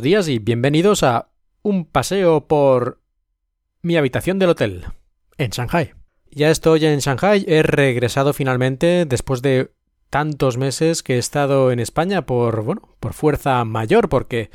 [0.00, 1.28] Buenos días y bienvenidos a
[1.60, 3.02] un paseo por
[3.82, 4.86] mi habitación del hotel
[5.36, 5.92] en Shanghai.
[6.30, 9.72] Ya estoy en Shanghai, he regresado finalmente después de
[10.08, 14.50] tantos meses que he estado en España por, bueno, por fuerza mayor, porque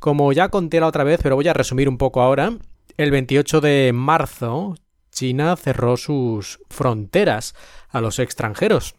[0.00, 2.58] como ya conté la otra vez, pero voy a resumir un poco ahora,
[2.96, 4.74] el 28 de marzo
[5.12, 7.54] China cerró sus fronteras
[7.88, 8.96] a los extranjeros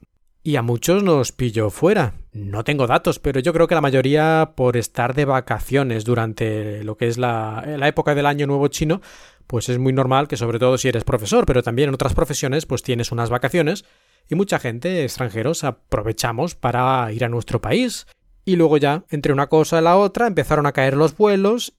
[0.47, 2.13] y a muchos nos pilló fuera.
[2.31, 6.95] No tengo datos, pero yo creo que la mayoría por estar de vacaciones durante lo
[6.95, 9.02] que es la, época del año nuevo chino,
[9.45, 12.65] pues es muy normal que sobre todo si eres profesor, pero también en otras profesiones,
[12.65, 13.83] pues tienes unas vacaciones
[14.29, 18.07] y mucha gente, extranjeros, aprovechamos para ir a nuestro país.
[18.45, 21.73] Y luego ya, entre una cosa y la otra, empezaron a caer los vuelos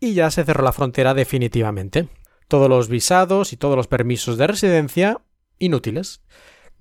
[0.00, 2.08] y ya se cerró la frontera definitivamente.
[2.48, 5.20] Todos los visados y todos los permisos de residencia
[5.60, 6.20] inútiles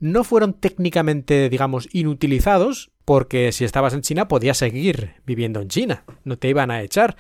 [0.02, 6.04] no fueron técnicamente, digamos, inutilizados, porque si estabas en China podías seguir viviendo en China,
[6.24, 7.16] no te iban a echar,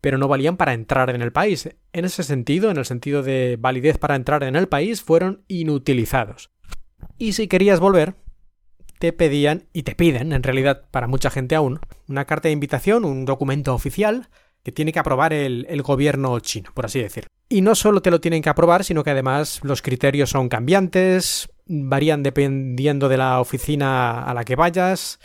[0.00, 1.68] pero no valían para entrar en el país.
[1.92, 6.50] En ese sentido, en el sentido de validez para entrar en el país, fueron inutilizados.
[7.18, 8.14] Y si querías volver,
[8.98, 13.04] te pedían, y te piden, en realidad para mucha gente aún, una carta de invitación,
[13.04, 14.30] un documento oficial,
[14.62, 17.28] que tiene que aprobar el, gobierno chino, por así decirlo.
[17.48, 21.50] Y no solo te lo tienen que aprobar, sino que además los criterios son cambiantes,
[21.66, 25.18] varían dependiendo de la oficina a la que vayas,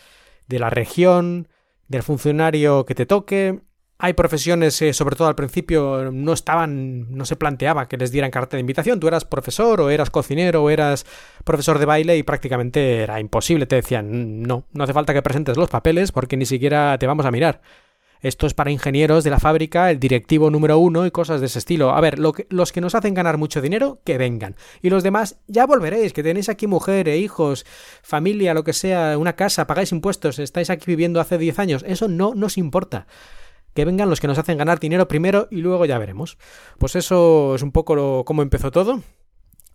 [0.46, 1.48] de la región,
[1.86, 3.60] del funcionario que te toque.
[4.00, 8.30] Hay profesiones, eh, sobre todo al principio, no estaban, no se planteaba que les dieran
[8.30, 9.00] carta de invitación.
[9.00, 11.04] Tú eras profesor, o eras cocinero, o eras
[11.44, 13.66] profesor de baile, y prácticamente era imposible.
[13.66, 17.26] Te decían, no, no hace falta que presentes los papeles porque ni siquiera te vamos
[17.26, 17.60] a mirar.
[18.20, 21.58] Esto es para ingenieros de la fábrica, el directivo número uno y cosas de ese
[21.58, 21.90] estilo.
[21.90, 24.56] A ver, los que nos hacen ganar mucho dinero, que vengan.
[24.82, 27.64] Y los demás, ya volveréis, que tenéis aquí mujer e hijos,
[28.02, 31.84] familia, lo que sea, una casa, pagáis impuestos, estáis aquí viviendo hace 10 años.
[31.86, 33.06] Eso no nos importa.
[33.74, 36.38] Que vengan los que nos hacen ganar dinero primero y luego ya veremos.
[36.78, 39.02] Pues eso es un poco lo, cómo empezó todo,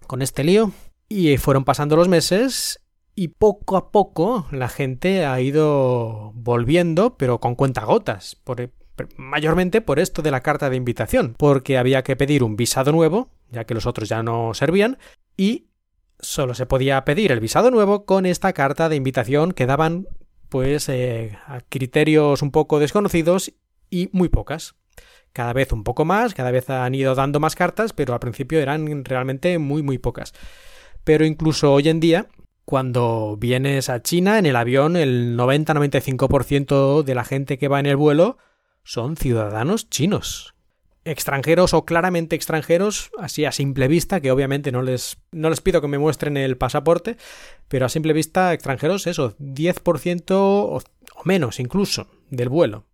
[0.07, 0.72] con este lío.
[1.07, 2.82] Y fueron pasando los meses
[3.16, 8.72] y poco a poco la gente ha ido volviendo, pero con cuentagotas, por,
[9.18, 13.29] mayormente por esto de la carta de invitación, porque había que pedir un visado nuevo,
[13.51, 14.97] ya que los otros ya no servían,
[15.38, 15.68] y
[16.19, 20.07] solo se podía pedir el visado nuevo con esta carta de invitación que daban
[20.50, 23.53] pues eh, a criterios un poco desconocidos
[23.90, 24.75] y muy pocas.
[25.34, 28.59] Cada vez un poco más, cada vez han ido dando más cartas, pero al principio
[28.59, 30.34] eran realmente muy muy pocas.
[31.03, 32.28] Pero incluso hoy en día
[32.66, 37.85] cuando vienes a China, en el avión, el 90-95% de la gente que va en
[37.85, 38.38] el vuelo
[38.84, 40.56] son ciudadanos chinos.
[41.06, 45.81] Extranjeros o claramente extranjeros, así a simple vista, que obviamente no les, no les pido
[45.81, 47.18] que me muestren el pasaporte,
[47.68, 50.81] pero a simple vista, extranjeros, eso, 10% o, o
[51.25, 52.85] menos incluso del vuelo.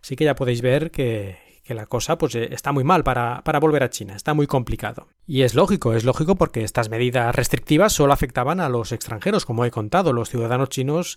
[0.00, 3.44] Así que ya podéis ver que, que la cosa pues eh, está muy mal para,
[3.44, 5.06] para, volver a China, está muy complicado.
[5.24, 9.64] Y es lógico, es lógico porque estas medidas restrictivas solo afectaban a los extranjeros, como
[9.64, 11.16] he contado, los ciudadanos chinos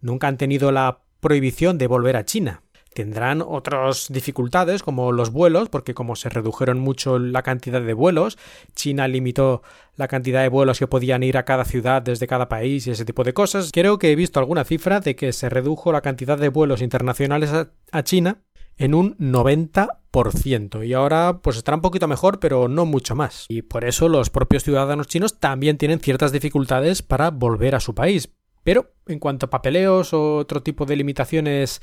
[0.00, 2.62] nunca han tenido la prohibición de volver a China.
[2.94, 8.38] Tendrán otras dificultades como los vuelos, porque como se redujeron mucho la cantidad de vuelos,
[8.74, 9.60] China limitó
[9.96, 13.04] la cantidad de vuelos que podían ir a cada ciudad desde cada país y ese
[13.04, 13.70] tipo de cosas.
[13.70, 17.52] Creo que he visto alguna cifra de que se redujo la cantidad de vuelos internacionales
[17.52, 18.38] a, a China
[18.80, 20.86] en un 90%.
[20.86, 23.44] Y ahora pues estará un poquito mejor, pero no mucho más.
[23.48, 27.94] Y por eso los propios ciudadanos chinos también tienen ciertas dificultades para volver a su
[27.94, 28.32] país.
[28.64, 31.82] Pero en cuanto a papeleos o otro tipo de limitaciones,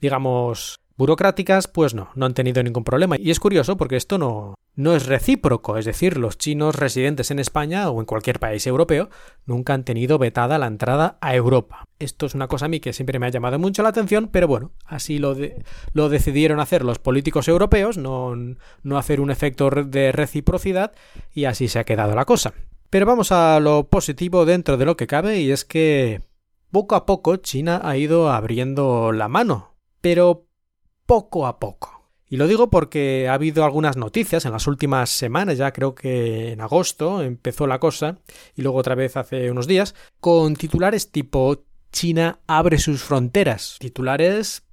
[0.00, 3.16] digamos, burocráticas, pues no, no han tenido ningún problema.
[3.18, 7.38] Y es curioso porque esto no, no es recíproco, es decir, los chinos residentes en
[7.38, 9.08] España o en cualquier país europeo
[9.46, 11.84] nunca han tenido vetada la entrada a Europa.
[11.98, 14.48] Esto es una cosa a mí que siempre me ha llamado mucho la atención, pero
[14.48, 15.36] bueno, así lo,
[15.92, 18.34] lo decidieron hacer los políticos europeos, no,
[18.82, 20.92] no hacer un efecto de reciprocidad,
[21.32, 22.52] y así se ha quedado la cosa.
[22.90, 26.22] Pero vamos a lo positivo dentro de lo que cabe, y es que
[26.70, 30.46] poco a poco China ha ido abriendo la mano, pero
[31.06, 32.04] poco a poco.
[32.28, 36.52] Y lo digo porque ha habido algunas noticias en las últimas semanas, ya creo que
[36.52, 38.18] en agosto empezó la cosa,
[38.56, 43.76] y luego otra vez hace unos días, con titulares tipo China abre sus fronteras.
[43.78, 44.64] Titulares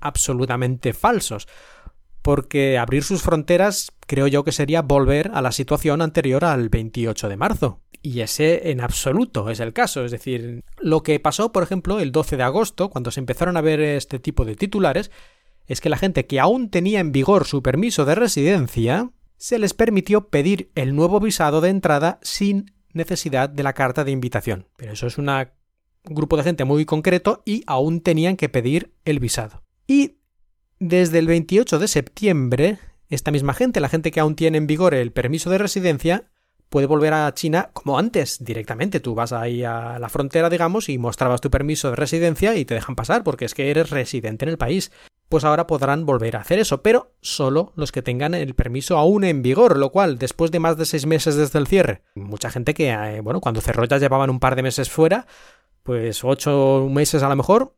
[0.00, 1.48] absolutamente falsos.
[2.22, 7.28] Porque abrir sus fronteras creo yo que sería volver a la situación anterior al 28
[7.28, 7.80] de marzo.
[8.02, 10.04] Y ese en absoluto es el caso.
[10.04, 13.62] Es decir, lo que pasó, por ejemplo, el 12 de agosto, cuando se empezaron a
[13.62, 15.10] ver este tipo de titulares,
[15.70, 19.72] es que la gente que aún tenía en vigor su permiso de residencia, se les
[19.72, 24.66] permitió pedir el nuevo visado de entrada sin necesidad de la carta de invitación.
[24.76, 25.30] Pero eso es un
[26.02, 29.62] grupo de gente muy concreto y aún tenían que pedir el visado.
[29.86, 30.16] Y
[30.80, 32.78] desde el 28 de septiembre,
[33.08, 36.32] esta misma gente, la gente que aún tiene en vigor el permiso de residencia,
[36.68, 38.98] puede volver a China como antes, directamente.
[38.98, 42.74] Tú vas ahí a la frontera, digamos, y mostrabas tu permiso de residencia y te
[42.74, 44.90] dejan pasar porque es que eres residente en el país.
[45.30, 49.22] Pues ahora podrán volver a hacer eso, pero solo los que tengan el permiso aún
[49.22, 52.74] en vigor, lo cual, después de más de seis meses desde el cierre, mucha gente
[52.74, 55.28] que, eh, bueno, cuando cerró ya llevaban un par de meses fuera,
[55.84, 57.76] pues ocho meses a lo mejor,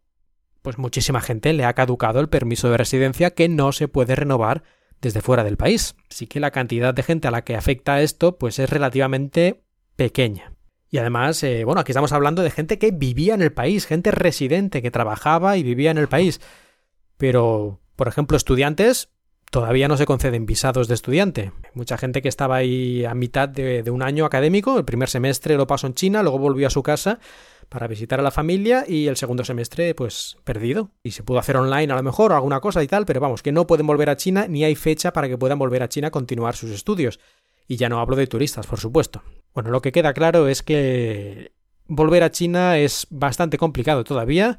[0.63, 4.63] pues muchísima gente le ha caducado el permiso de residencia que no se puede renovar
[5.03, 5.95] desde fuera del país.
[6.11, 9.63] Así que la cantidad de gente a la que afecta esto pues es relativamente
[9.97, 10.55] pequeña.
[10.89, 14.11] Y además, eh, bueno, aquí estamos hablando de gente que vivía en el país, gente
[14.11, 16.41] residente que trabajaba y vivía en el país.
[17.23, 19.09] Pero, por ejemplo, estudiantes
[19.53, 21.53] todavía no se conceden visados de estudiante.
[21.73, 25.69] Mucha gente que estaba ahí a mitad de, un año académico, el primer semestre lo
[25.69, 27.21] pasó en China, luego volvió a su casa
[27.69, 30.91] para visitar a la familia y el segundo semestre pues perdido.
[31.05, 33.53] Y se pudo hacer online a lo mejor alguna cosa y tal, pero vamos, que
[33.53, 36.11] no pueden volver a China ni hay fecha para que puedan volver a China a
[36.11, 37.21] continuar sus estudios.
[37.69, 39.23] Y ya no hablo de turistas, por supuesto.
[39.55, 41.53] Bueno, lo que queda claro es que
[41.87, 44.59] volver a China es bastante complicado todavía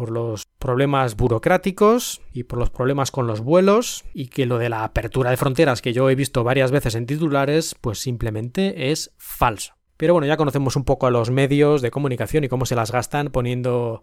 [0.00, 4.70] por los problemas burocráticos y por los problemas con los vuelos y que lo de
[4.70, 9.12] la apertura de fronteras que yo he visto varias veces en titulares pues simplemente es
[9.18, 9.74] falso.
[9.98, 12.92] Pero bueno, ya conocemos un poco a los medios de comunicación y cómo se las
[12.92, 14.02] gastan poniendo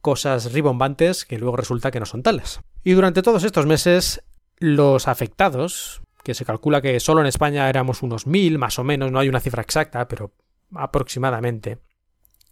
[0.00, 2.58] cosas ribombantes que luego resulta que no son tales.
[2.82, 4.24] Y durante todos estos meses,
[4.58, 9.12] los afectados, que se calcula que solo en España éramos unos mil, más o menos,
[9.12, 10.32] no hay una cifra exacta, pero
[10.74, 11.78] aproximadamente,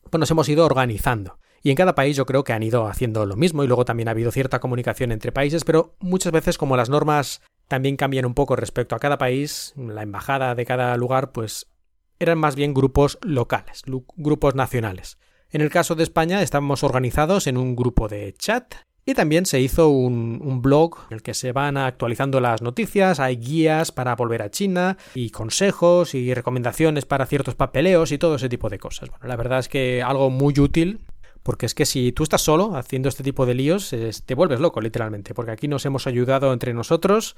[0.08, 1.40] pues nos hemos ido organizando.
[1.64, 4.08] Y en cada país yo creo que han ido haciendo lo mismo y luego también
[4.08, 8.34] ha habido cierta comunicación entre países, pero muchas veces como las normas también cambian un
[8.34, 11.72] poco respecto a cada país, la embajada de cada lugar pues
[12.18, 15.16] eran más bien grupos locales, grupos nacionales.
[15.50, 18.74] En el caso de España estamos organizados en un grupo de chat
[19.06, 23.36] y también se hizo un, blog en el que se van actualizando las noticias, hay
[23.36, 28.50] guías para volver a China y consejos y recomendaciones para ciertos papeleos y todo ese
[28.50, 29.08] tipo de cosas.
[29.08, 31.00] Bueno, la verdad es que algo muy útil
[31.44, 33.94] porque es que si tú estás solo haciendo este tipo de líos,
[34.24, 37.36] te vuelves loco literalmente, porque aquí nos hemos ayudado entre nosotros,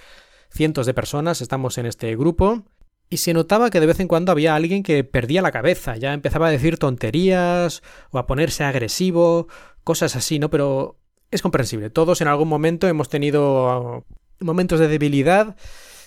[0.49, 2.63] cientos de personas estamos en este grupo
[3.11, 6.15] y se notaba que de vez en cuando había alguien que perdía la cabeza, ya
[6.15, 9.49] empezaba a decir tonterías o a ponerse agresivo,
[9.83, 10.51] cosas así, ¿no?
[10.51, 10.99] Pero
[11.33, 11.91] es comprensible.
[11.91, 14.05] Todos en algún momento hemos tenido
[14.39, 15.57] momentos de debilidad,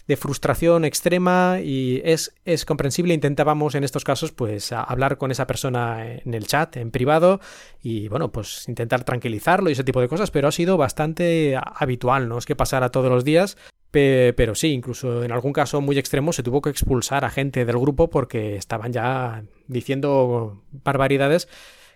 [0.10, 3.14] de frustración extrema y es, es comprensible.
[3.14, 7.40] Intentábamos en estos casos pues hablar con esa persona en el chat, en privado
[7.84, 12.28] y bueno, pues intentar tranquilizarlo y ese tipo de cosas, pero ha sido bastante habitual,
[12.28, 13.56] no es que pasara todos los días,
[13.92, 17.78] pero sí, incluso en algún caso muy extremo se tuvo que expulsar a gente del
[17.78, 21.48] grupo porque estaban ya diciendo barbaridades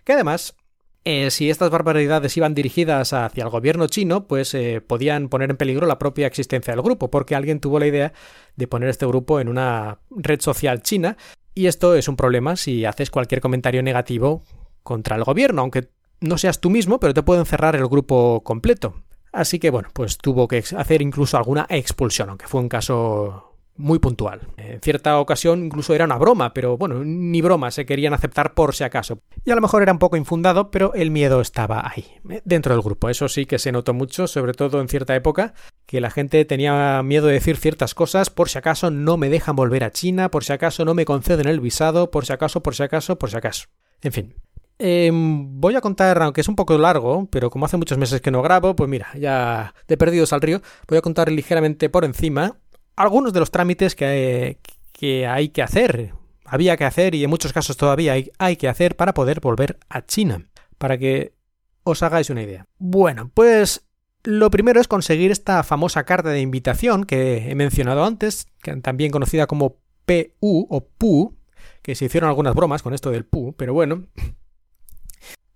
[0.04, 0.54] que además
[1.04, 5.56] eh, si estas barbaridades iban dirigidas hacia el gobierno chino, pues eh, podían poner en
[5.56, 8.12] peligro la propia existencia del grupo, porque alguien tuvo la idea
[8.56, 11.16] de poner este grupo en una red social china,
[11.54, 14.42] y esto es un problema si haces cualquier comentario negativo
[14.82, 15.88] contra el gobierno, aunque
[16.20, 19.02] no seas tú mismo, pero te pueden cerrar el grupo completo.
[19.32, 23.98] Así que bueno, pues tuvo que hacer incluso alguna expulsión, aunque fue un caso muy
[23.98, 24.48] puntual.
[24.56, 28.74] En cierta ocasión incluso era una broma, pero bueno, ni broma, se querían aceptar por
[28.74, 29.20] si acaso.
[29.44, 32.04] Y a lo mejor era un poco infundado, pero el miedo estaba ahí,
[32.44, 33.08] dentro del grupo.
[33.08, 35.54] Eso sí que se notó mucho, sobre todo en cierta época,
[35.86, 39.56] que la gente tenía miedo de decir ciertas cosas por si acaso no me dejan
[39.56, 42.74] volver a China, por si acaso no me conceden el visado, por si acaso, por
[42.74, 43.66] si acaso, por si acaso.
[44.02, 44.34] En fin,
[44.78, 48.32] Em, voy a contar, aunque es un poco largo, pero como hace muchos meses que
[48.32, 52.56] no grabo, pues mira, ya de perdidos al río, voy a contar ligeramente por encima
[52.96, 54.58] algunos de los trámites que,
[54.92, 56.12] que hay que hacer,
[56.44, 59.78] había que hacer y en muchos casos todavía hay, hay que hacer para poder volver
[59.88, 60.46] a China,
[60.78, 61.34] para que
[61.82, 62.66] os hagáis una idea.
[62.78, 63.86] Bueno, pues
[64.22, 68.46] lo primero es conseguir esta famosa carta de invitación que he mencionado antes,
[68.82, 71.36] también conocida como PU o PU,
[71.82, 74.06] que se hicieron algunas bromas con esto del PU, pero bueno,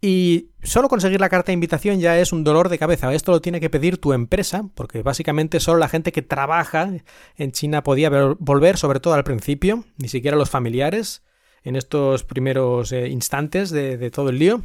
[0.00, 3.12] y solo conseguir la carta de invitación ya es un dolor de cabeza.
[3.12, 6.90] Esto lo tiene que pedir tu empresa, porque básicamente solo la gente que trabaja
[7.36, 11.22] en China podía volver, sobre todo al principio, ni siquiera los familiares,
[11.64, 14.62] en estos primeros eh, instantes de, todo el lío.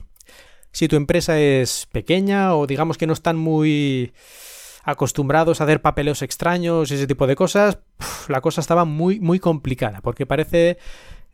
[0.72, 4.14] Si tu empresa es pequeña o digamos que no están muy
[4.84, 7.80] acostumbrados a hacer papeleos extraños y ese tipo de cosas,
[8.28, 10.78] la cosa estaba muy, muy complicada, porque parece,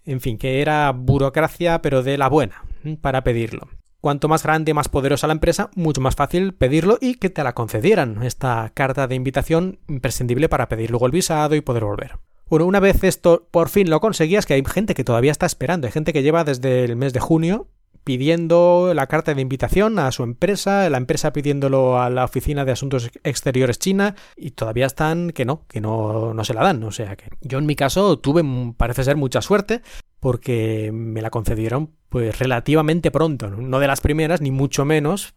[0.06, 2.63] en fin, que era burocracia, pero de la buena,
[3.01, 3.68] para pedirlo.
[4.01, 7.53] Cuanto más grande, más poderosa la empresa, mucho más fácil pedirlo y que te la
[7.53, 12.18] concedieran, esta carta de invitación imprescindible para pedir luego el visado y poder volver.
[12.48, 15.86] Bueno, una vez esto por fin lo conseguías, que hay gente que todavía está esperando,
[15.86, 17.68] hay gente que lleva desde el mes de junio
[18.06, 22.72] pidiendo la carta de invitación a su empresa, la empresa pidiéndolo a la Oficina de
[22.72, 26.84] Asuntos Exteriores China y todavía están que no, que no, no se la dan.
[26.84, 28.44] O sea que yo en mi caso tuve,
[28.77, 29.82] parece ser, mucha suerte
[30.19, 35.35] porque me la concedieron pues relativamente pronto, no de las primeras ni mucho menos,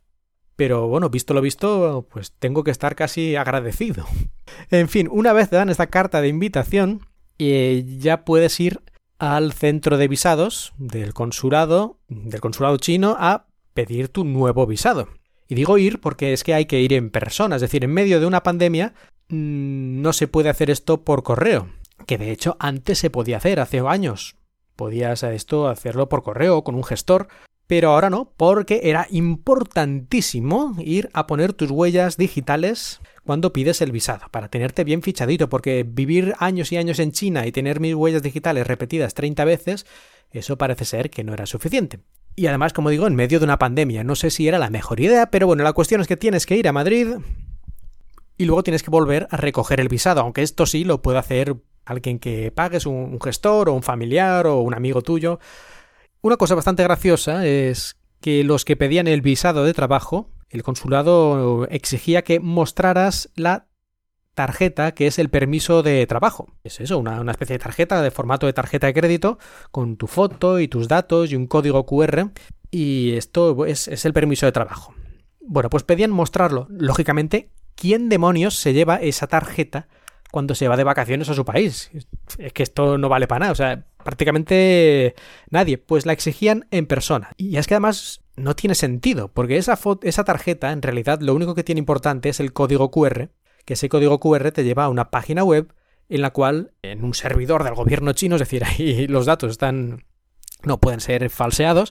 [0.56, 4.06] pero bueno, visto lo visto, pues tengo que estar casi agradecido.
[4.70, 7.06] En fin, una vez te dan esta carta de invitación,
[7.38, 8.80] eh, ya puedes ir
[9.18, 15.08] al centro de visados del consulado, del consulado chino, a pedir tu nuevo visado.
[15.48, 18.20] Y digo ir porque es que hay que ir en persona, es decir, en medio
[18.20, 18.94] de una pandemia
[19.28, 21.68] mm, no se puede hacer esto por correo,
[22.06, 24.36] que de hecho antes se podía hacer, hace años.
[24.76, 27.28] Podías esto hacerlo por correo con un gestor,
[27.66, 33.92] pero ahora no, porque era importantísimo ir a poner tus huellas digitales cuando pides el
[33.92, 37.94] visado, para tenerte bien fichadito, porque vivir años y años en China y tener mis
[37.94, 39.86] huellas digitales repetidas 30 veces,
[40.32, 42.00] eso parece ser que no era suficiente.
[42.34, 45.00] Y además, como digo, en medio de una pandemia, no sé si era la mejor
[45.00, 47.08] idea, pero bueno, la cuestión es que tienes que ir a Madrid
[48.38, 51.56] y luego tienes que volver a recoger el visado, aunque esto sí lo puede hacer
[51.92, 55.38] alguien que pagues, un gestor o un familiar o un amigo tuyo.
[56.20, 61.66] Una cosa bastante graciosa es que los que pedían el visado de trabajo, el consulado
[61.68, 63.66] exigía que mostraras la
[64.34, 66.46] tarjeta que es el permiso de trabajo.
[66.64, 69.38] Es eso, una, especie de tarjeta de formato de tarjeta de crédito
[69.70, 72.30] con tu foto y tus datos y un código QR
[72.70, 74.94] y esto es, es el permiso de trabajo.
[75.40, 76.66] Bueno, pues pedían mostrarlo.
[76.70, 79.88] Lógicamente, ¿quién demonios se lleva esa tarjeta
[80.32, 81.90] cuando se va de vacaciones a su país.
[82.38, 85.14] Es que esto no vale para nada, o sea, prácticamente
[85.50, 87.32] nadie, pues la exigían en persona.
[87.36, 91.54] Y es que además no tiene sentido, porque esa, esa tarjeta en realidad lo único
[91.54, 93.28] que tiene importante es el código QR,
[93.66, 95.74] que ese código QR te lleva a una página web
[96.08, 100.04] en la cual, en un servidor del gobierno chino, es decir, ahí los datos están
[100.64, 101.90] no pueden ser falseados,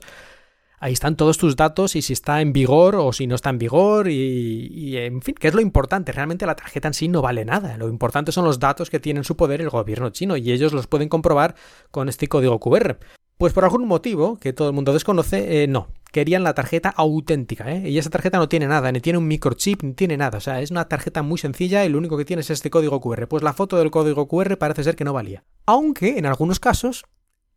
[0.82, 3.58] ahí están todos tus datos y si está en vigor o si no está en
[3.58, 6.10] vigor y, en fin, ¿qué es lo importante?
[6.10, 7.78] Realmente la tarjeta en sí no vale nada.
[7.78, 10.72] Lo importante son los datos que tiene en su poder el gobierno chino y ellos
[10.72, 11.54] los pueden comprobar
[11.92, 12.98] con este código QR.
[13.38, 15.88] Pues por algún motivo que todo el mundo desconoce, eh, no.
[16.10, 17.88] Querían la tarjeta auténtica, ¿eh?
[17.88, 20.38] Y esa tarjeta no tiene nada, ni tiene un microchip, ni tiene nada.
[20.38, 23.00] O sea, es una tarjeta muy sencilla y lo único que tiene es este código
[23.00, 23.28] QR.
[23.28, 25.44] Pues la foto del código QR parece ser que no valía.
[25.64, 27.04] Aunque en algunos casos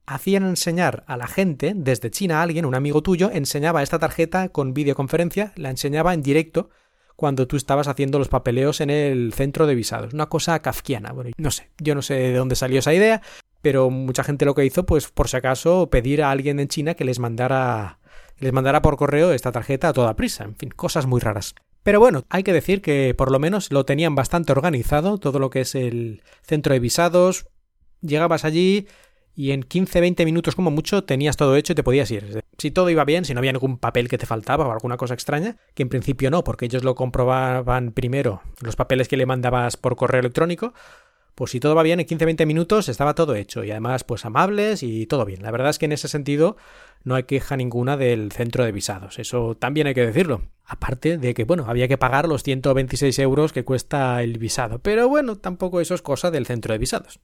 [0.05, 4.73] hacían enseñar a la gente, desde China alguien, un amigo tuyo, enseñaba esta tarjeta con
[4.73, 6.69] videoconferencia, la enseñaba en directo
[7.15, 10.13] cuando tú estabas haciendo los papeleos en el centro de visados.
[10.13, 11.13] Una cosa kafkiana.
[11.13, 13.21] Bueno, no sé, yo no sé de dónde salió esa idea,
[13.61, 16.93] pero mucha gente lo que hizo, pues por si acaso, pedir a alguien en China
[16.93, 17.99] que les mandara,
[18.37, 20.43] les mandara por correo esta tarjeta a toda prisa.
[20.43, 21.55] En fin, cosas muy raras.
[21.83, 25.49] Pero bueno, hay que decir que por lo menos lo tenían bastante organizado, todo lo
[25.49, 27.47] que es el centro de visados.
[28.01, 28.87] Llegabas allí,
[29.35, 32.43] y en 15-20 minutos como mucho tenías todo hecho y te podías ir.
[32.57, 35.13] Si todo iba bien, si no había ningún papel que te faltaba o alguna cosa
[35.13, 39.75] extraña, que en principio no, porque ellos lo comprobaban primero, los papeles que le mandabas
[39.77, 40.73] por correo electrónico,
[41.35, 44.83] pues si todo va bien, en 15-20 minutos estaba todo hecho y además pues amables
[44.83, 45.43] y todo bien.
[45.43, 46.55] La verdad es que en ese sentido
[47.03, 50.43] no hay queja ninguna del centro de visados, eso también hay que decirlo.
[50.65, 55.07] Aparte de que, bueno, había que pagar los 126 euros que cuesta el visado, pero
[55.09, 57.19] bueno, tampoco eso es cosa del centro de visados.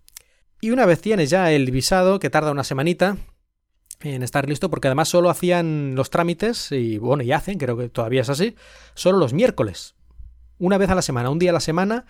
[0.62, 3.18] Y una vez tienes ya el visado, que tarda una semanita
[4.00, 7.90] en estar listo, porque además solo hacían los trámites, y bueno, y hacen, creo que
[7.90, 8.56] todavía es así,
[8.94, 9.96] solo los miércoles.
[10.60, 12.06] Una vez a la semana, un día a la semana,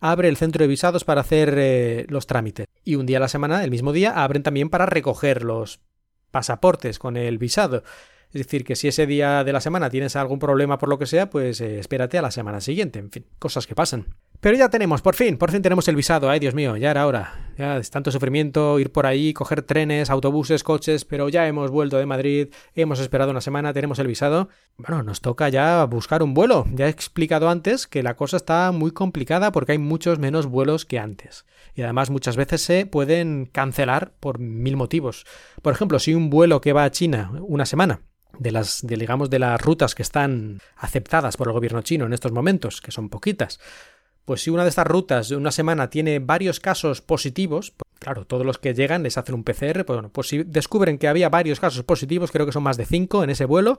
[0.00, 2.66] abre el centro de visados para hacer eh, los trámites.
[2.84, 5.80] Y un día a la semana, el mismo día, abren también para recoger los
[6.30, 7.84] pasaportes con el visado.
[8.32, 11.06] Es decir, que si ese día de la semana tienes algún problema por lo que
[11.06, 12.98] sea, pues eh, espérate a la semana siguiente.
[12.98, 14.06] En fin, cosas que pasan.
[14.42, 16.28] Pero ya tenemos, por fin, por fin tenemos el visado.
[16.28, 17.52] Ay, Dios mío, ya era hora.
[17.56, 21.96] Ya es tanto sufrimiento ir por ahí, coger trenes, autobuses, coches, pero ya hemos vuelto
[21.96, 24.48] de Madrid, hemos esperado una semana, tenemos el visado.
[24.78, 26.66] Bueno, nos toca ya buscar un vuelo.
[26.74, 30.86] Ya he explicado antes que la cosa está muy complicada porque hay muchos menos vuelos
[30.86, 31.46] que antes.
[31.76, 35.24] Y además muchas veces se pueden cancelar por mil motivos.
[35.62, 38.00] Por ejemplo, si un vuelo que va a China una semana
[38.40, 42.32] de las, digamos, de las rutas que están aceptadas por el gobierno chino en estos
[42.32, 43.60] momentos, que son poquitas,
[44.24, 48.26] pues si una de estas rutas de una semana tiene varios casos positivos, pues claro,
[48.26, 51.28] todos los que llegan les hacen un PCR, pues bueno, pues si descubren que había
[51.28, 53.78] varios casos positivos, creo que son más de cinco en ese vuelo,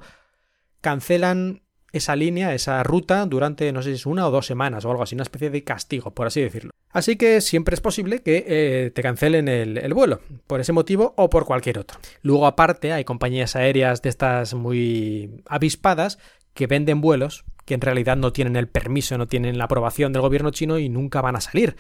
[0.82, 1.62] cancelan
[1.94, 5.04] esa línea, esa ruta, durante no sé si es una o dos semanas o algo
[5.04, 6.72] así, una especie de castigo, por así decirlo.
[6.90, 11.14] Así que siempre es posible que eh, te cancelen el, el, vuelo, por ese motivo
[11.18, 12.00] o por cualquier otro.
[12.22, 16.20] Luego, aparte, hay compañías aéreas de estas muy avispadas
[16.54, 20.22] que venden vuelos que en realidad no tienen el permiso, no tienen la aprobación del
[20.22, 21.76] gobierno chino y nunca van a salir.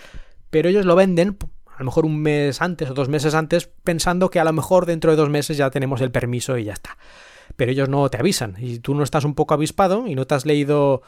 [0.50, 1.38] Pero ellos lo venden
[1.75, 4.86] a lo mejor un mes antes o dos meses antes, pensando que a lo mejor
[4.86, 6.98] dentro de dos meses ya tenemos el permiso y ya está.
[7.56, 8.56] pero ellos no te avisan.
[8.60, 11.02] Y tú no estás un poco avispado y no te has leído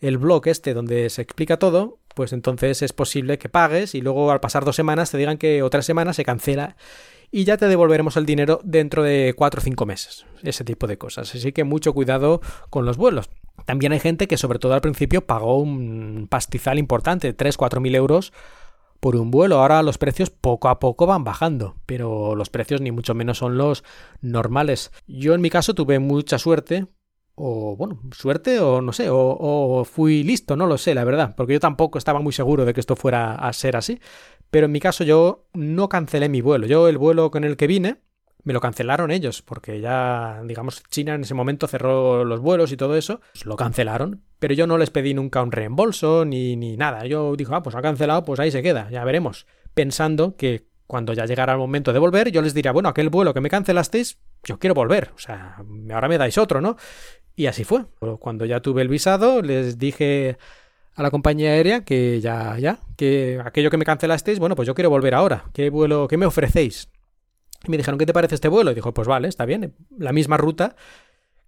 [0.00, 4.30] el blog este donde se explica todo, pues entonces es posible que pagues y luego
[4.30, 6.76] al pasar dos semanas te digan que otra semana se cancela
[7.36, 10.24] y ya te devolveremos el dinero dentro de cuatro o cinco meses.
[10.42, 11.34] Ese tipo de cosas.
[11.34, 12.40] Así que mucho cuidado
[12.70, 13.28] con los vuelos.
[13.66, 17.94] También hay gente que sobre todo al principio pagó un pastizal importante, 3 cuatro mil
[17.94, 18.32] euros
[19.00, 19.60] por un vuelo.
[19.60, 23.58] Ahora los precios poco a poco van bajando, pero los precios ni mucho menos son
[23.58, 23.84] los
[24.22, 24.90] normales.
[25.06, 26.86] Yo en mi caso tuve mucha suerte
[27.38, 31.52] o bueno, suerte o no sé, o, fui listo, no lo sé, la verdad, porque
[31.52, 34.00] yo tampoco estaba muy seguro de que esto fuera a ser así,
[34.56, 37.66] pero en mi caso yo no cancelé mi vuelo, yo el vuelo con el que
[37.66, 37.98] vine
[38.42, 42.78] me lo cancelaron ellos, porque ya, digamos, China en ese momento cerró los vuelos y
[42.78, 46.78] todo eso, pues lo cancelaron, pero yo no les pedí nunca un reembolso ni, ni
[46.78, 50.70] nada, yo dije, ah, pues ha cancelado, pues ahí se queda, ya veremos, pensando que
[50.86, 53.50] cuando ya llegara el momento de volver, yo les diría, bueno, aquel vuelo que me
[53.50, 56.78] cancelasteis, yo quiero volver, o sea, ahora me dais otro, ¿no?
[57.34, 57.84] Y así fue.
[58.20, 60.38] Cuando ya tuve el visado, les dije
[60.96, 64.74] a la compañía aérea que ya, ya, que aquello que me cancelasteis, bueno, pues yo
[64.74, 65.44] quiero volver ahora.
[65.52, 66.88] ¿Qué vuelo, qué me ofrecéis?
[67.66, 68.70] Y me dijeron, ¿qué te parece este vuelo?
[68.72, 70.74] Y dijo, pues vale, está bien, la misma ruta,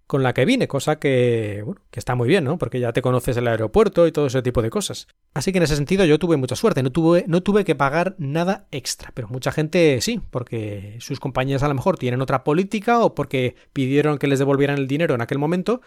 [0.06, 2.58] con la que vine, cosa que, que está muy bien, ¿no?
[2.58, 5.06] Porque ya te conoces el aeropuerto y todo ese tipo de cosas.
[5.32, 8.16] Así que en ese sentido yo tuve mucha suerte, no tuve, no tuve que pagar
[8.18, 13.00] nada extra, pero mucha gente sí, porque sus compañías a lo mejor tienen otra política
[13.00, 15.80] o porque pidieron que les devolvieran el dinero en aquel momento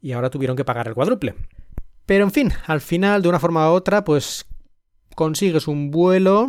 [0.00, 1.34] y ahora tuvieron que pagar el cuádruple.
[2.06, 4.46] Pero en fin, al final, de una forma u otra, pues
[5.14, 6.48] consigues un vuelo,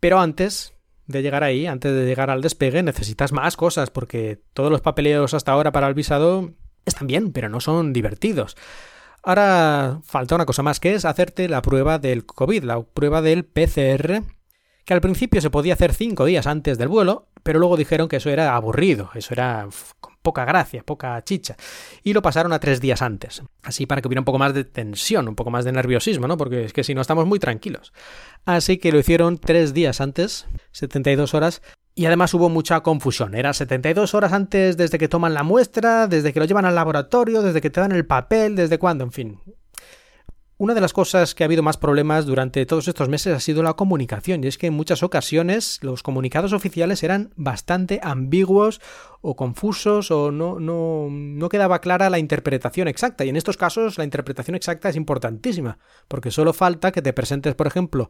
[0.00, 0.74] pero antes
[1.06, 5.34] de llegar ahí, antes de llegar al despegue, necesitas más cosas, porque todos los papeleos
[5.34, 6.52] hasta ahora para el visado
[6.84, 8.56] están bien, pero no son divertidos.
[9.22, 13.44] Ahora falta una cosa más, que es hacerte la prueba del COVID, la prueba del
[13.44, 14.22] PCR,
[14.84, 18.16] que al principio se podía hacer cinco días antes del vuelo, pero luego dijeron que
[18.16, 19.68] eso era aburrido, eso era
[20.26, 21.54] poca gracia, poca chicha,
[22.02, 24.64] y lo pasaron a tres días antes, así para que hubiera un poco más de
[24.64, 26.36] tensión, un poco más de nerviosismo, ¿no?
[26.36, 27.92] Porque es que si no estamos muy tranquilos.
[28.44, 31.62] Así que lo hicieron tres días antes, 72 horas,
[31.94, 33.36] y además hubo mucha confusión.
[33.36, 37.40] Era 72 horas antes desde que toman la muestra, desde que lo llevan al laboratorio,
[37.42, 39.40] desde que te dan el papel, desde cuándo, en fin.
[40.58, 43.62] Una de las cosas que ha habido más problemas durante todos estos meses ha sido
[43.62, 48.80] la comunicación, y es que en muchas ocasiones los comunicados oficiales eran bastante ambiguos
[49.20, 53.98] o confusos o no, no, no quedaba clara la interpretación exacta, y en estos casos
[53.98, 58.08] la interpretación exacta es importantísima, porque solo falta que te presentes, por ejemplo,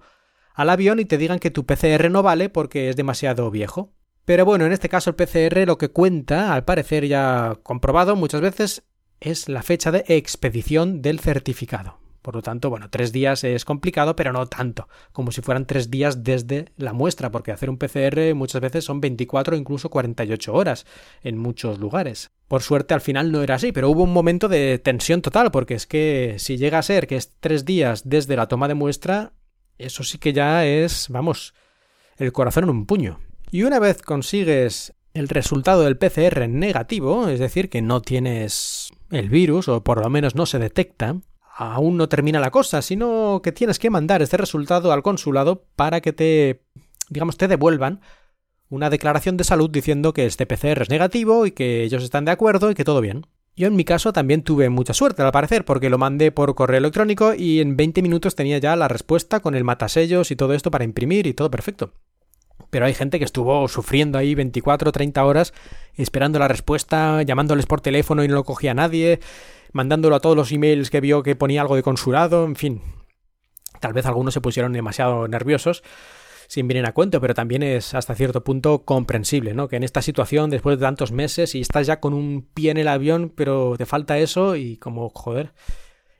[0.54, 3.92] al avión y te digan que tu PCR no vale porque es demasiado viejo.
[4.24, 8.40] Pero bueno, en este caso el PCR lo que cuenta, al parecer ya comprobado muchas
[8.40, 8.84] veces,
[9.18, 12.05] es la fecha de expedición del certificado.
[12.26, 15.92] Por lo tanto, bueno, tres días es complicado, pero no tanto, como si fueran tres
[15.92, 20.52] días desde la muestra, porque hacer un PCR muchas veces son 24 o incluso 48
[20.52, 20.86] horas
[21.22, 22.32] en muchos lugares.
[22.48, 25.74] Por suerte al final no era así, pero hubo un momento de tensión total, porque
[25.74, 29.32] es que si llega a ser que es tres días desde la toma de muestra,
[29.78, 31.54] eso sí que ya es, vamos,
[32.16, 33.20] el corazón en un puño.
[33.52, 39.28] Y una vez consigues el resultado del PCR negativo, es decir, que no tienes el
[39.28, 41.20] virus, o por lo menos no se detecta,
[41.56, 46.02] aún no termina la cosa, sino que tienes que mandar este resultado al consulado para
[46.02, 46.62] que te,
[47.08, 48.00] digamos, te devuelvan
[48.68, 52.32] una declaración de salud diciendo que este PCR es negativo y que ellos están de
[52.32, 53.26] acuerdo y que todo bien.
[53.56, 56.76] Yo en mi caso también tuve mucha suerte al parecer porque lo mandé por correo
[56.76, 60.70] electrónico y en 20 minutos tenía ya la respuesta con el matasellos y todo esto
[60.70, 61.94] para imprimir y todo perfecto.
[62.68, 65.54] Pero hay gente que estuvo sufriendo ahí 24 o 30 horas
[65.94, 69.20] esperando la respuesta, llamándoles por teléfono y no lo cogía nadie,
[69.76, 72.82] mandándolo a todos los emails que vio que ponía algo de consulado, en fin.
[73.78, 75.84] Tal vez algunos se pusieron demasiado nerviosos
[76.48, 79.68] sin venir a cuento, pero también es hasta cierto punto comprensible, ¿no?
[79.68, 82.76] Que en esta situación, después de tantos meses, y estás ya con un pie en
[82.78, 85.52] el avión, pero te falta eso, y como, joder,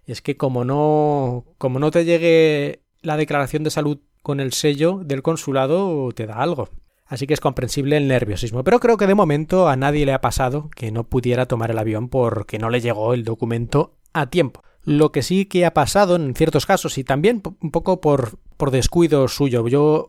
[0.05, 5.01] es que como no, como no te llegue la declaración de salud con el sello
[5.05, 6.69] del consulado, te da algo.
[7.07, 8.65] Así que es comprensible el nerviosismo.
[8.65, 11.79] Pero creo que de momento a nadie le ha pasado que no pudiera tomar el
[11.79, 14.63] avión porque no le llegó el documento a tiempo.
[14.83, 18.71] Lo que sí que ha pasado en ciertos casos y también un poco por, por
[18.71, 20.09] descuido suyo, yo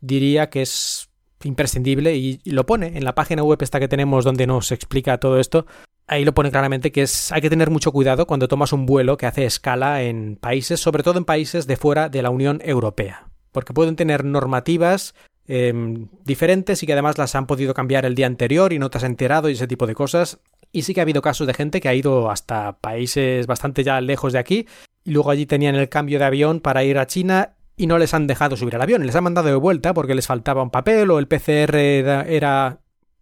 [0.00, 1.10] diría que es
[1.42, 5.38] imprescindible y lo pone en la página web esta que tenemos donde nos explica todo
[5.38, 5.66] esto.
[6.06, 9.16] Ahí lo pone claramente que es hay que tener mucho cuidado cuando tomas un vuelo
[9.16, 13.28] que hace escala en países, sobre todo en países de fuera de la Unión Europea,
[13.52, 15.14] porque pueden tener normativas
[15.52, 18.98] Em, diferentes y que además las han podido cambiar el día anterior y no te
[18.98, 20.38] has enterado y ese tipo de cosas.
[20.70, 24.00] Y sí que ha habido casos de gente que ha ido hasta países bastante ya
[24.00, 24.68] lejos de aquí
[25.02, 28.14] y luego allí tenían el cambio de avión para ir a China y no les
[28.14, 31.10] han dejado subir al avión, les han mandado de vuelta porque les faltaba un papel
[31.10, 32.78] o el PCR era,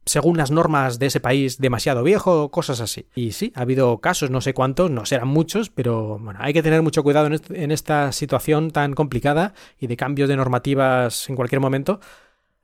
[0.09, 3.07] según las normas de ese país, demasiado viejo cosas así.
[3.15, 6.63] Y sí, ha habido casos, no sé cuántos, no serán muchos, pero bueno, hay que
[6.63, 11.61] tener mucho cuidado en, esta situación tan complicada y de cambios de normativas en cualquier
[11.61, 12.01] momento,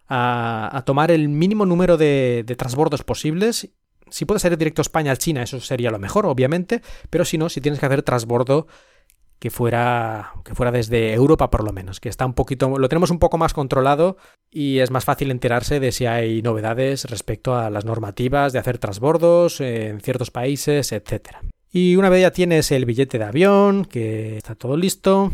[0.08, 3.70] a, tomar el mínimo número de, de transbordos posibles
[4.10, 7.80] si puede ser directo España-China, eso sería lo mejor, obviamente, pero si no, si tienes
[7.80, 8.68] que hacer transbordo
[9.38, 13.10] que fuera, que fuera desde Europa por lo menos, que está un poquito, lo tenemos
[13.10, 14.16] un poco más controlado
[14.50, 18.78] y es más fácil enterarse de si hay novedades respecto a las normativas de hacer
[18.78, 21.36] transbordos en ciertos países, etc.
[21.70, 25.32] Y una vez ya tienes el billete de avión, que está todo listo,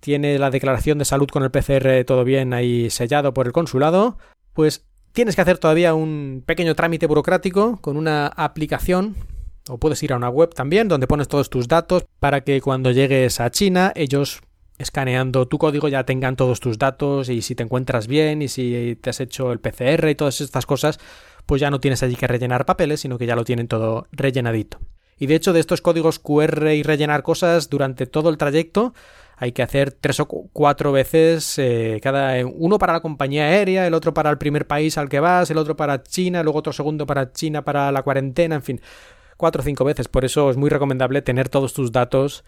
[0.00, 4.18] tiene la declaración de salud con el PCR todo bien ahí sellado por el consulado,
[4.52, 9.14] pues tienes que hacer todavía un pequeño trámite burocrático con una aplicación
[9.68, 12.90] o puedes ir a una web también donde pones todos tus datos para que cuando
[12.90, 14.40] llegues a China ellos
[14.78, 18.98] escaneando tu código ya tengan todos tus datos y si te encuentras bien y si
[19.00, 20.98] te has hecho el PCR y todas estas cosas,
[21.46, 24.78] pues ya no tienes allí que rellenar papeles, sino que ya lo tienen todo rellenadito.
[25.18, 28.92] Y de hecho de estos códigos QR y rellenar cosas durante todo el trayecto
[29.36, 33.94] hay que hacer tres o cuatro veces eh, cada uno para la compañía aérea, el
[33.94, 37.06] otro para el primer país al que vas, el otro para China, luego otro segundo
[37.06, 38.80] para China para la cuarentena, en fin
[39.42, 40.06] cuatro o cinco veces.
[40.06, 42.44] Por eso es muy recomendable tener todos tus datos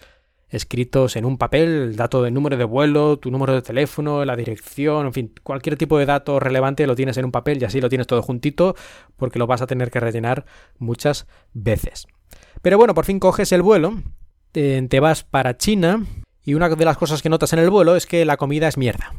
[0.48, 4.36] escritos en un papel, el dato de número de vuelo, tu número de teléfono, la
[4.36, 7.80] dirección, en fin, cualquier tipo de dato relevante lo tienes en un papel y así
[7.80, 8.76] lo tienes todo juntito
[9.16, 10.44] porque lo vas a tener que rellenar
[10.78, 12.06] muchas veces.
[12.62, 14.00] Pero bueno, por fin coges el vuelo,
[14.52, 16.06] te vas para China
[16.44, 18.78] y una de las cosas que notas en el vuelo es que la comida es
[18.78, 19.12] mierda.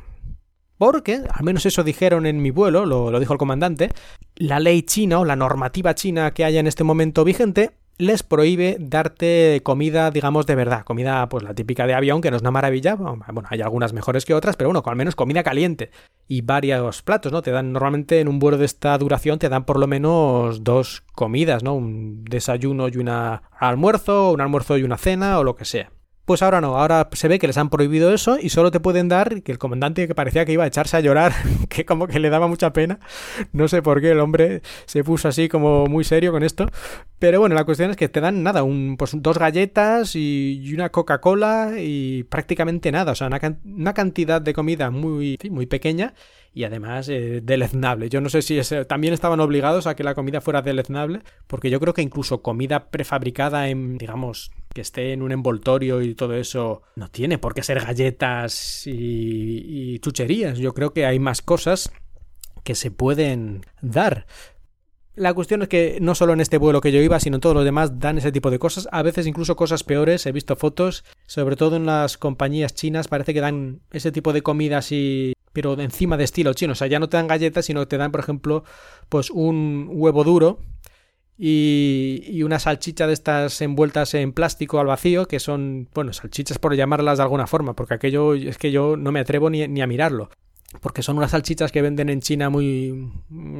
[0.77, 3.89] Porque, al menos eso dijeron en mi vuelo, lo, dijo el comandante,
[4.35, 8.77] la ley china o la normativa china que haya en este momento vigente les prohíbe
[8.79, 10.83] darte comida, digamos, de verdad.
[10.83, 12.95] Comida, pues la típica de avión, que no es una maravilla.
[12.95, 15.91] Bueno, hay algunas mejores que otras, pero bueno, al menos comida caliente.
[16.27, 17.41] Y varios platos, ¿no?
[17.41, 21.03] Te dan, normalmente en un vuelo de esta duración, te dan por lo menos dos
[21.13, 21.73] comidas, ¿no?
[21.73, 25.89] Un desayuno y una almuerzo, un almuerzo y una cena, o lo que sea.
[26.25, 29.07] Pues ahora no, ahora se ve que les han prohibido eso y solo te pueden
[29.07, 31.33] dar que el comandante que parecía que iba a echarse a llorar,
[31.69, 32.99] que como que le daba mucha pena,
[33.53, 36.67] no sé por qué el hombre se puso así como muy serio con esto,
[37.19, 40.89] pero bueno, la cuestión es que te dan nada, un, pues dos galletas y, una
[40.89, 46.15] Coca-Cola y prácticamente nada, o sea, una, cantidad de comida muy, muy pequeña
[46.55, 48.09] y además eh, deleznable.
[48.09, 51.81] Yo no sé si también estaban obligados a que la comida fuera deleznable, porque yo
[51.81, 56.81] creo que incluso comida prefabricada en, digamos, que esté en un envoltorio y todo eso,
[56.95, 60.57] no tiene por qué ser galletas y, y chucherías.
[60.57, 61.91] Yo creo que hay más cosas
[62.63, 64.25] que se pueden dar.
[65.15, 67.55] La cuestión es que no solo en este vuelo que yo iba, sino en todos
[67.55, 71.03] los demás dan ese tipo de cosas, a veces incluso cosas peores, he visto fotos,
[71.25, 75.79] sobre todo en las compañías chinas, parece que dan ese tipo de comida así pero
[75.79, 76.73] encima de estilo chino.
[76.73, 78.65] O sea, ya no te dan galletas, sino te dan, por ejemplo,
[79.07, 80.59] pues un huevo duro
[81.37, 86.59] y, y, una salchicha de estas envueltas en plástico al vacío, que son, bueno, salchichas
[86.59, 89.81] por llamarlas de alguna forma, porque aquello es que yo no me atrevo ni, ni
[89.81, 90.29] a mirarlo
[90.81, 93.11] porque son unas salchichas que venden en China muy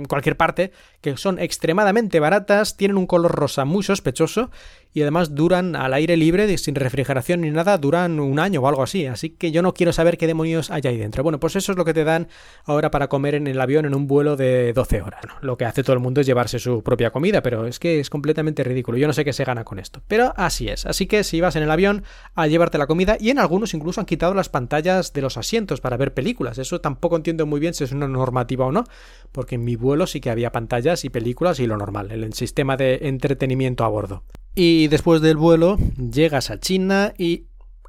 [0.10, 4.52] cualquier parte, que son extremadamente baratas, tienen un color rosa muy sospechoso
[4.96, 8.82] y además duran al aire libre, sin refrigeración ni nada, duran un año o algo
[8.82, 11.22] así, así que yo no quiero saber qué demonios hay ahí dentro.
[11.22, 12.28] Bueno, pues eso es lo que te dan
[12.64, 15.22] ahora para comer en el avión en un vuelo de 12 horas.
[15.42, 18.10] Lo que hace todo el mundo es llevarse su propia comida, pero es que es
[18.10, 18.98] completamente ridículo.
[18.98, 20.88] Yo no sé qué se gana con esto, pero así es.
[20.88, 22.04] Así que si vas en el avión
[22.34, 25.82] a llevarte la comida y en algunos incluso han quitado las pantallas de los asientos
[25.82, 28.86] para ver películas, eso tampoco tampoco entiendo muy bien si es una normativa o no,
[29.32, 32.78] porque en mi vuelo sí que había pantallas y películas y lo normal, el sistema
[32.78, 34.24] de entretenimiento a bordo.
[34.56, 37.44] Y después del vuelo llegas a China y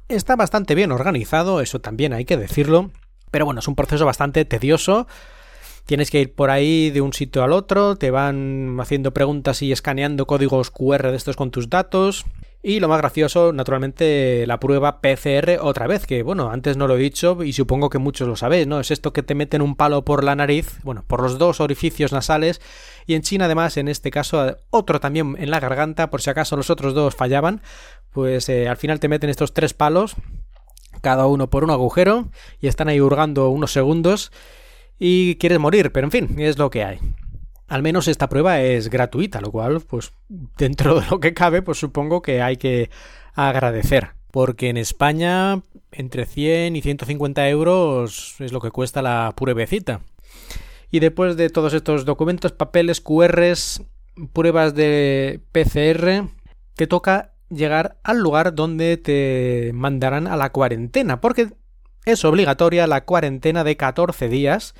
[0.09, 2.91] está bastante bien organizado, eso también hay que decirlo,
[3.31, 5.07] pero bueno, es un proceso bastante tedioso.
[5.85, 9.71] Tienes que ir por ahí de un sitio al otro, te van haciendo preguntas y
[9.71, 12.25] escaneando códigos QR de estos con tus datos.
[12.63, 16.95] Y lo más gracioso, naturalmente, la prueba PCR otra vez, que bueno, antes no lo
[16.95, 18.79] he dicho y supongo que muchos lo sabéis, ¿no?
[18.79, 22.11] Es esto que te meten un palo por la nariz, bueno, por los dos orificios
[22.11, 22.59] nasales
[23.05, 26.57] y en China además, en este caso, otro también en la garganta, por si acaso
[26.57, 27.61] los otros dos fallaban,
[28.11, 30.15] pues eh, al final te meten estos tres palos,
[31.01, 34.31] cada uno por un agujero y están ahí hurgando unos segundos
[34.97, 36.99] y quieres morir, pero en fin, es lo que hay.
[37.67, 41.77] Al menos esta prueba es gratuita, lo cual, pues, dentro de lo que cabe, pues
[41.77, 42.89] supongo que hay que
[43.33, 44.11] agradecer.
[44.31, 50.01] Porque en España, entre 100 y 150 euros es lo que cuesta la pruebecita.
[50.91, 53.83] Y después de todos estos documentos, papeles, QRs,
[54.31, 56.29] pruebas de PCR,
[56.75, 61.19] te toca llegar al lugar donde te mandarán a la cuarentena.
[61.19, 61.49] Porque
[62.05, 64.75] es obligatoria la cuarentena de 14 días.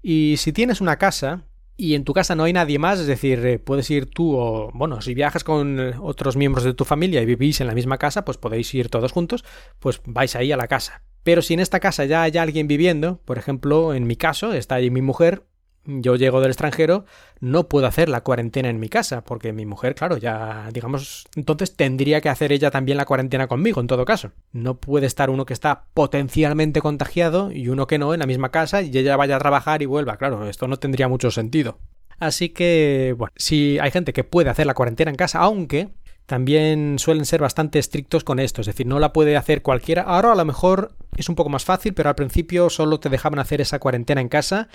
[0.00, 1.44] Y si tienes una casa,
[1.76, 4.70] y en tu casa no hay nadie más, es decir, eh, puedes ir tú o,
[4.74, 8.24] bueno, si viajas con otros miembros de tu familia y vivís en la misma casa,
[8.24, 9.44] pues podéis ir todos juntos,
[9.78, 11.02] pues vais ahí a la casa.
[11.22, 14.76] Pero si en esta casa ya hay alguien viviendo, por ejemplo, en mi caso, está
[14.76, 15.44] ahí mi mujer,
[15.84, 17.04] yo llego del extranjero,
[17.40, 21.76] no puedo hacer la cuarentena en mi casa, porque mi mujer, claro, ya, digamos, entonces
[21.76, 24.30] tendría que hacer ella también la cuarentena conmigo, en todo caso.
[24.52, 28.50] No puede estar uno que está potencialmente contagiado y uno que no en la misma
[28.50, 30.16] casa y ella vaya a trabajar y vuelva.
[30.16, 31.78] Claro, esto no tendría mucho sentido.
[32.18, 35.88] Así que, bueno, si hay gente que puede hacer la cuarentena en casa, aunque
[36.26, 40.02] también suelen ser bastante estrictos con esto, es decir, no la puede hacer cualquiera.
[40.02, 43.40] Ahora a lo mejor es un poco más fácil, pero al principio solo te dejaban
[43.40, 44.68] hacer esa cuarentena en casa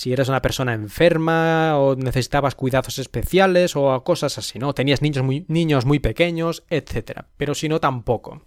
[0.00, 4.72] si eras una persona enferma o necesitabas cuidados especiales o cosas así, ¿no?
[4.72, 7.24] Tenías niños muy, niños muy pequeños, etc.
[7.36, 8.40] Pero si no, tampoco.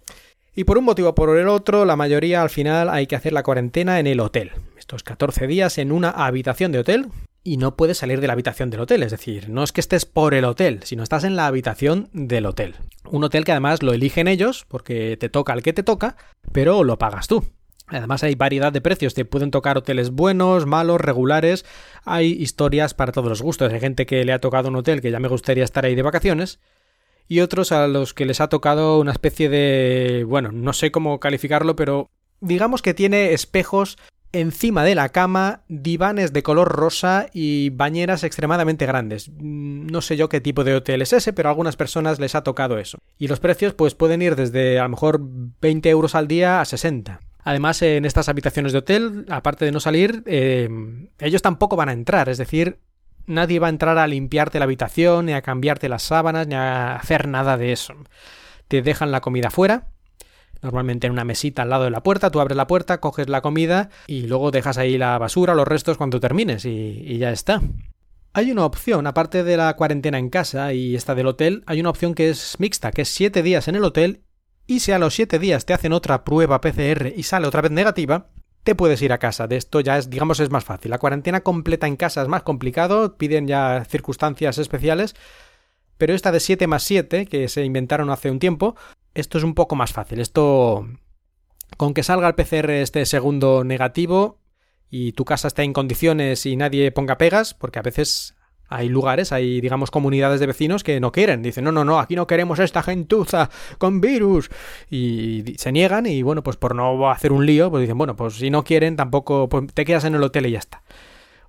[0.56, 3.32] Y por un motivo o por el otro, la mayoría al final hay que hacer
[3.32, 4.50] la cuarentena en el hotel.
[4.76, 7.06] Estos 14 días en una habitación de hotel
[7.44, 9.04] y no puedes salir de la habitación del hotel.
[9.04, 12.46] Es decir, no es que estés por el hotel, sino estás en la habitación del
[12.46, 12.74] hotel.
[13.08, 16.16] Un hotel que además lo eligen ellos, porque te toca el que te toca,
[16.50, 17.44] pero lo pagas tú.
[17.86, 21.66] Además hay variedad de precios, te pueden tocar hoteles buenos, malos, regulares,
[22.04, 25.10] hay historias para todos los gustos, hay gente que le ha tocado un hotel que
[25.10, 26.60] ya me gustaría estar ahí de vacaciones
[27.28, 30.24] y otros a los que les ha tocado una especie de...
[30.26, 33.98] bueno, no sé cómo calificarlo, pero digamos que tiene espejos
[34.32, 39.30] encima de la cama, divanes de color rosa y bañeras extremadamente grandes.
[39.30, 42.34] Mm, no sé yo qué tipo de hotel es ese, pero a algunas personas les
[42.34, 42.98] ha tocado eso.
[43.18, 46.64] Y los precios pues pueden ir desde a lo mejor 20 euros al día a
[46.64, 47.20] 60.
[47.44, 50.68] Además, en estas habitaciones de hotel, aparte de no salir, eh,
[51.20, 52.78] ellos tampoco van a entrar, es decir,
[53.26, 56.96] nadie va a entrar a limpiarte la habitación, ni a cambiarte las sábanas, ni a
[56.96, 57.94] hacer nada de eso.
[58.66, 59.88] Te dejan la comida fuera,
[60.62, 63.42] normalmente en una mesita al lado de la puerta, tú abres la puerta, coges la
[63.42, 67.60] comida y luego dejas ahí la basura, los restos cuando termines y, ya está.
[68.32, 71.90] Hay una opción, aparte de la cuarentena en casa y esta del hotel, hay una
[71.90, 74.22] opción que es mixta, que es 7 días en el hotel
[74.66, 77.70] y si a los 7 días te hacen otra prueba PCR y sale otra vez
[77.70, 78.28] negativa,
[78.62, 79.46] te puedes ir a casa.
[79.46, 80.90] De esto ya es, digamos, es más fácil.
[80.90, 85.14] La cuarentena completa en casa es más complicado, piden ya circunstancias especiales,
[85.98, 88.74] pero esta de 7 más 7, que se inventaron hace un tiempo,
[89.14, 90.18] esto es un poco más fácil.
[90.18, 90.88] Esto,
[91.76, 94.40] con que salga el PCR este segundo negativo
[94.90, 98.34] y tu casa esté en condiciones y nadie ponga pegas, porque a veces
[98.68, 101.42] hay lugares, hay, digamos, comunidades de vecinos que no quieren.
[101.42, 104.50] Dicen, no, no, no, aquí no queremos esta gentuza con virus.
[104.90, 108.34] Y se niegan y, bueno, pues por no hacer un lío, pues dicen, bueno, pues
[108.34, 110.82] si no quieren, tampoco, pues te quedas en el hotel y ya está.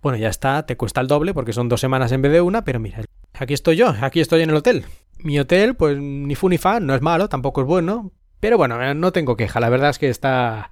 [0.01, 2.63] Bueno, ya está, te cuesta el doble porque son dos semanas en vez de una,
[2.63, 3.01] pero mira,
[3.33, 4.85] aquí estoy yo, aquí estoy en el hotel.
[5.17, 8.79] Mi hotel, pues ni fu ni fa, no es malo, tampoco es bueno, pero bueno,
[8.83, 10.69] eh, no tengo queja, la verdad es que está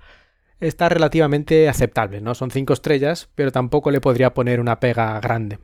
[0.60, 2.36] está relativamente aceptable, ¿no?
[2.36, 5.60] Son cinco estrellas, pero tampoco le podría poner una pega grande.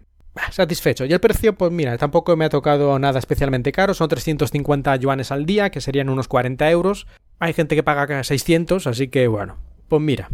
[0.52, 1.06] Satisfecho.
[1.06, 3.93] Y el precio, pues mira, tampoco me ha tocado nada especialmente caro.
[3.93, 7.08] Son 350 yuanes al día, que serían unos 40 euros.
[7.39, 10.30] Hay gente que paga 600, así que bueno, pues mira,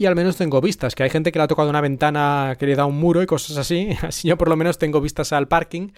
[0.00, 2.64] y al menos tengo vistas, que hay gente que le ha tocado una ventana que
[2.64, 5.46] le da un muro y cosas así, así yo por lo menos tengo vistas al
[5.46, 5.88] parking,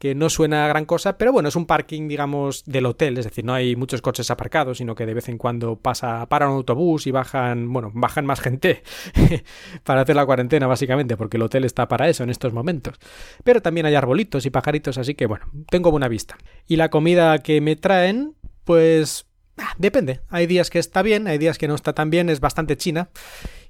[0.00, 3.24] que no suena a gran cosa, pero bueno, es un parking, digamos, del hotel, es
[3.24, 6.56] decir, no hay muchos coches aparcados, sino que de vez en cuando pasa, para un
[6.56, 8.82] autobús y bajan, bueno, bajan más gente
[9.84, 12.96] para hacer la cuarentena, básicamente, porque el hotel está para eso en estos momentos.
[13.44, 16.36] Pero también hay arbolitos y pajaritos, así que bueno, tengo buena vista.
[16.66, 19.26] Y la comida que me traen, pues
[19.62, 20.20] Ah, depende.
[20.28, 23.10] Hay días que está bien, hay días que no está tan bien, es bastante china.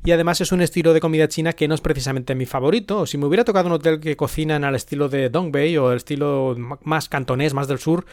[0.05, 3.05] Y además es un estilo de comida china que no es precisamente mi favorito.
[3.05, 6.57] Si me hubiera tocado un hotel que cocinan al estilo de Dongbei o el estilo
[6.83, 8.07] más cantonés, más del sur,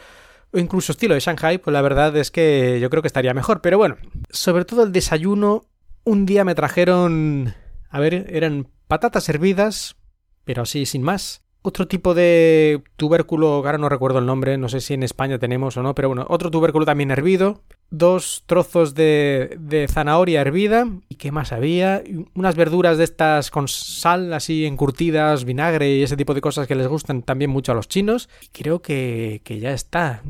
[0.52, 3.62] o incluso estilo de Shanghai, pues la verdad es que yo creo que estaría mejor.
[3.62, 3.96] Pero bueno,
[4.28, 5.64] sobre todo el desayuno,
[6.04, 7.54] un día me trajeron...
[7.88, 9.96] A ver, eran patatas hervidas,
[10.44, 14.80] pero así sin más otro tipo de tubérculo, ahora no recuerdo el nombre, no sé
[14.80, 19.56] si en España tenemos o no, pero bueno, otro tubérculo también hervido, dos trozos de,
[19.60, 22.02] de zanahoria hervida, ¿y qué más había?
[22.34, 26.74] Unas verduras de estas con sal, así encurtidas, vinagre y ese tipo de cosas que
[26.74, 30.22] les gustan también mucho a los chinos, y creo que, que ya está.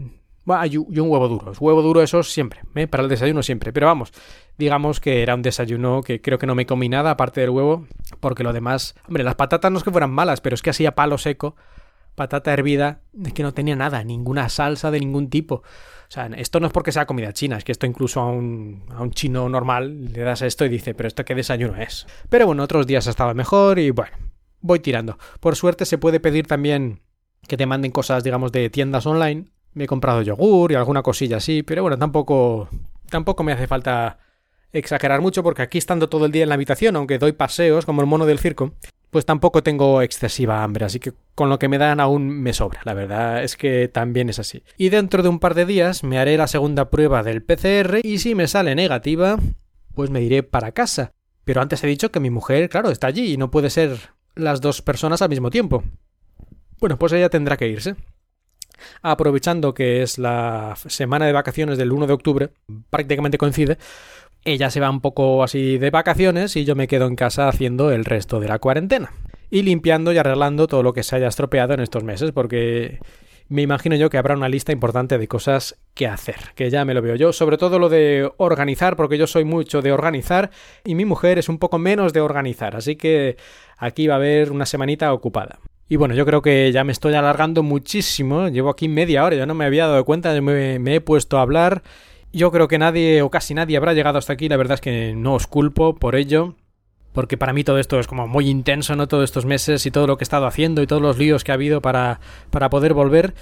[0.68, 1.52] Y un huevo duro.
[1.58, 2.86] Huevo duro eso siempre, ¿eh?
[2.86, 3.72] para el desayuno siempre.
[3.72, 4.12] Pero vamos,
[4.58, 7.86] digamos que era un desayuno que creo que no me comí nada aparte del huevo,
[8.20, 8.94] porque lo demás...
[9.06, 11.56] Hombre, las patatas no es que fueran malas, pero es que hacía palo seco,
[12.14, 15.56] patata hervida, es que no tenía nada, ninguna salsa de ningún tipo.
[15.56, 18.84] O sea, esto no es porque sea comida china, es que esto incluso a un,
[18.92, 22.06] a un chino normal le das esto y dice, pero esto qué desayuno es.
[22.28, 24.16] Pero bueno, otros días ha estado mejor y bueno,
[24.60, 25.18] voy tirando.
[25.38, 27.02] Por suerte se puede pedir también
[27.46, 31.38] que te manden cosas, digamos, de tiendas online me he comprado yogur y alguna cosilla
[31.38, 32.68] así, pero bueno, tampoco,
[33.08, 34.18] tampoco me hace falta
[34.72, 38.00] exagerar mucho porque aquí estando todo el día en la habitación, aunque doy paseos como
[38.00, 38.74] el mono del circo,
[39.10, 42.80] pues tampoco tengo excesiva hambre, así que con lo que me dan aún me sobra,
[42.84, 44.62] la verdad es que también es así.
[44.76, 48.18] Y dentro de un par de días me haré la segunda prueba del PCR y
[48.18, 49.38] si me sale negativa,
[49.94, 51.12] pues me iré para casa.
[51.44, 53.98] Pero antes he dicho que mi mujer, claro, está allí y no puede ser
[54.36, 55.82] las dos personas al mismo tiempo.
[56.78, 57.96] Bueno, pues ella tendrá que irse.
[59.02, 62.50] Aprovechando que es la semana de vacaciones del 1 de octubre,
[62.90, 63.78] prácticamente coincide,
[64.44, 67.90] ella se va un poco así de vacaciones y yo me quedo en casa haciendo
[67.90, 69.12] el resto de la cuarentena.
[69.50, 73.00] Y limpiando y arreglando todo lo que se haya estropeado en estos meses, porque
[73.50, 76.94] me imagino yo que habrá una lista importante de cosas que hacer, que ya me
[76.94, 80.50] lo veo yo, sobre todo lo de organizar, porque yo soy mucho de organizar
[80.84, 83.36] y mi mujer es un poco menos de organizar, así que
[83.76, 85.58] aquí va a haber una semanita ocupada.
[85.90, 89.44] Y bueno, yo creo que ya me estoy alargando muchísimo, llevo aquí media hora, ya
[89.44, 91.82] no me había dado cuenta, me, me he puesto a hablar
[92.32, 95.14] yo creo que nadie o casi nadie habrá llegado hasta aquí, la verdad es que
[95.16, 96.54] no os culpo por ello,
[97.12, 99.08] porque para mí todo esto es como muy intenso, ¿no?
[99.08, 101.50] Todos estos meses y todo lo que he estado haciendo y todos los líos que
[101.50, 103.34] ha habido para, para poder volver,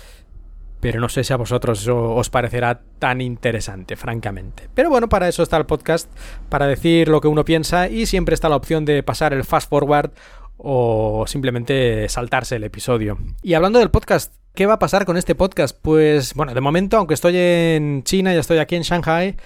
[0.81, 4.69] pero no sé si a vosotros eso os parecerá tan interesante, francamente.
[4.75, 6.11] Pero bueno, para eso está el podcast,
[6.49, 9.69] para decir lo que uno piensa y siempre está la opción de pasar el fast
[9.69, 10.13] forward
[10.59, 13.19] o simplemente saltarse el episodio.
[13.43, 15.79] Y hablando del podcast, ¿qué va a pasar con este podcast?
[15.81, 19.37] Pues bueno, de momento, aunque estoy en China y estoy aquí en Shanghai,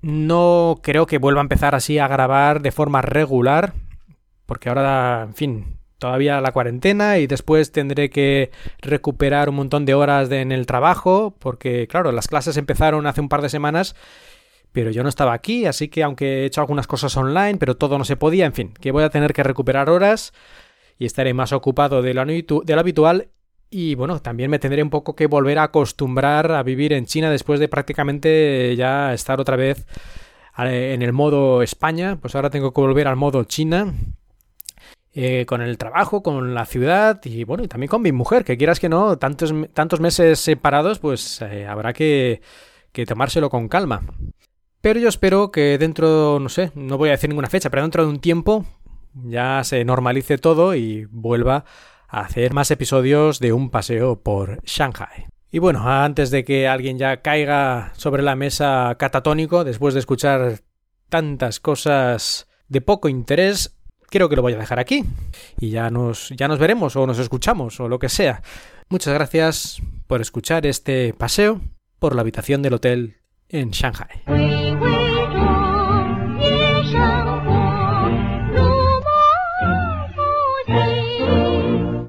[0.00, 3.74] no creo que vuelva a empezar así a grabar de forma regular,
[4.46, 9.94] porque ahora, en fin, todavía la cuarentena y después tendré que recuperar un montón de
[9.94, 13.96] horas en el trabajo, porque claro, las clases empezaron hace un par de semanas
[14.72, 17.98] pero yo no estaba aquí, así que aunque he hecho algunas cosas online, pero todo
[17.98, 20.32] no se podía, en fin, que voy a tener que recuperar horas
[21.00, 22.20] y estaré más ocupado de lo,
[22.78, 23.28] habitual
[23.70, 27.30] y bueno, también me tendré un poco que volver a acostumbrar a vivir en China
[27.30, 29.86] después de prácticamente ya estar otra vez
[30.58, 33.94] en el modo España, pues ahora tengo que volver al modo China.
[35.12, 38.56] Eh, con el trabajo, con la ciudad y bueno, y también con mi mujer, que
[38.56, 42.40] quieras que no, tantos, tantos meses separados, pues eh, habrá que
[43.08, 44.02] tomárselo con calma.
[44.80, 48.04] Pero yo espero que dentro, no sé, no voy a decir ninguna fecha, pero dentro
[48.04, 48.66] de un tiempo
[49.14, 51.64] ya se normalice todo y vuelva
[52.08, 55.26] a hacer más episodios de un paseo por Shanghai.
[55.52, 60.60] Y bueno, antes de que alguien ya caiga sobre la mesa catatónico después de escuchar
[61.08, 63.76] tantas cosas de poco interés,
[64.08, 65.04] creo que lo voy a dejar aquí.
[65.58, 68.42] Y ya nos, ya nos veremos o nos escuchamos o lo que sea.
[68.88, 71.60] Muchas gracias por escuchar este paseo
[71.98, 73.16] por la habitación del hotel
[73.48, 75.19] en Shanghai.